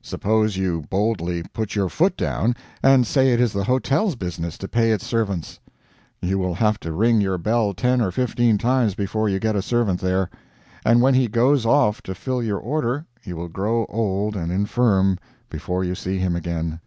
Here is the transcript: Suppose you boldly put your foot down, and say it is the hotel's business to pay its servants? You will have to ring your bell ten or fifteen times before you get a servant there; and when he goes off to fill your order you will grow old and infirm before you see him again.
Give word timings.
Suppose 0.00 0.56
you 0.56 0.82
boldly 0.88 1.42
put 1.42 1.74
your 1.74 1.88
foot 1.88 2.16
down, 2.16 2.54
and 2.84 3.04
say 3.04 3.32
it 3.32 3.40
is 3.40 3.52
the 3.52 3.64
hotel's 3.64 4.14
business 4.14 4.56
to 4.58 4.68
pay 4.68 4.92
its 4.92 5.04
servants? 5.04 5.58
You 6.20 6.38
will 6.38 6.54
have 6.54 6.78
to 6.78 6.92
ring 6.92 7.20
your 7.20 7.36
bell 7.36 7.74
ten 7.74 8.00
or 8.00 8.12
fifteen 8.12 8.58
times 8.58 8.94
before 8.94 9.28
you 9.28 9.40
get 9.40 9.56
a 9.56 9.60
servant 9.60 9.98
there; 10.00 10.30
and 10.84 11.02
when 11.02 11.14
he 11.14 11.26
goes 11.26 11.66
off 11.66 12.00
to 12.02 12.14
fill 12.14 12.44
your 12.44 12.58
order 12.58 13.06
you 13.24 13.34
will 13.34 13.48
grow 13.48 13.84
old 13.86 14.36
and 14.36 14.52
infirm 14.52 15.18
before 15.50 15.82
you 15.82 15.96
see 15.96 16.16
him 16.16 16.36
again. 16.36 16.78